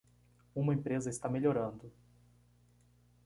Uma 0.55 0.73
empresa 0.73 1.11
está 1.11 1.29
melhorando 1.29 1.93